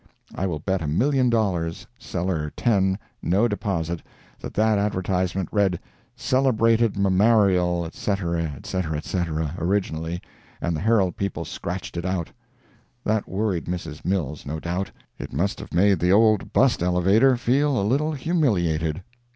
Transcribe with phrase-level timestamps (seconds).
[0.33, 4.01] I will bet a million dollars, seller ten, no deposit,
[4.39, 5.79] that that advertisement read
[6.15, 10.19] "Celebrated Mammarial," etc., etc., etc., originally,
[10.59, 12.31] and the Herald people scratched it out.
[13.03, 14.03] That worried Mrs.
[14.03, 14.89] Mills, no doubt.
[15.19, 19.03] It must have made the old bust elevator feel a little humiliated.